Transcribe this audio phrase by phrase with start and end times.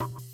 [0.00, 0.33] you